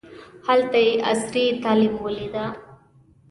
هلته 0.47 0.77
یې 0.85 0.91
عصري 1.09 1.45
تعلیم 1.63 1.95
ولیده. 1.99 2.45